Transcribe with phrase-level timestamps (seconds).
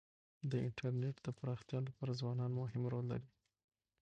[0.49, 3.29] د انټرنيټ د پراختیا لپاره ځوانان مهم رول لري.